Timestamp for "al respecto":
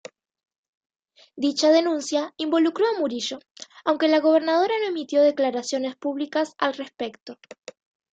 6.57-7.37